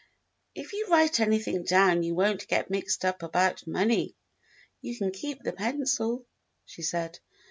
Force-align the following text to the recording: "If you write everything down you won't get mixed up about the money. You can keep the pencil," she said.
"If 0.55 0.73
you 0.73 0.87
write 0.89 1.19
everything 1.19 1.63
down 1.63 2.01
you 2.01 2.15
won't 2.15 2.47
get 2.47 2.71
mixed 2.71 3.05
up 3.05 3.21
about 3.21 3.59
the 3.61 3.69
money. 3.69 4.15
You 4.81 4.97
can 4.97 5.11
keep 5.11 5.43
the 5.43 5.53
pencil," 5.53 6.25
she 6.65 6.81
said. 6.81 7.19